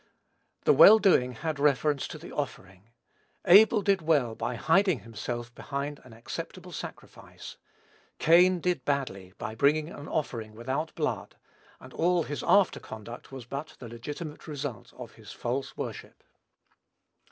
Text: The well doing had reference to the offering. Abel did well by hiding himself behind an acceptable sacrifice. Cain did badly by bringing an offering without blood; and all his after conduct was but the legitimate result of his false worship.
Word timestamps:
The 0.63 0.73
well 0.73 0.97
doing 0.97 1.33
had 1.33 1.59
reference 1.59 2.07
to 2.07 2.17
the 2.17 2.31
offering. 2.31 2.89
Abel 3.45 3.83
did 3.83 4.01
well 4.01 4.33
by 4.33 4.55
hiding 4.55 5.01
himself 5.01 5.53
behind 5.53 6.01
an 6.03 6.11
acceptable 6.11 6.71
sacrifice. 6.71 7.57
Cain 8.17 8.59
did 8.59 8.83
badly 8.83 9.33
by 9.37 9.53
bringing 9.53 9.89
an 9.91 10.07
offering 10.07 10.55
without 10.55 10.95
blood; 10.95 11.35
and 11.79 11.93
all 11.93 12.23
his 12.23 12.41
after 12.41 12.79
conduct 12.79 13.31
was 13.31 13.45
but 13.45 13.75
the 13.77 13.89
legitimate 13.89 14.47
result 14.47 14.91
of 14.93 15.11
his 15.11 15.33
false 15.33 15.77
worship. 15.77 16.23